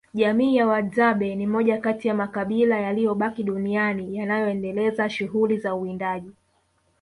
Jamii 0.13 0.55
ya 0.55 0.67
Wahadzabe 0.67 1.35
ni 1.35 1.47
moja 1.47 1.77
kati 1.81 2.07
ya 2.07 2.13
makabila 2.13 2.79
yaliyobaki 2.79 3.43
duniani 3.43 4.15
yanayoendeleza 4.17 5.09
shughuli 5.09 5.57
za 5.57 5.75
uwindaji 5.75 6.31